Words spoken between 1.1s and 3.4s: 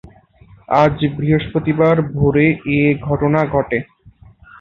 বৃহস্পতিবার ভোরে এ ঘটনা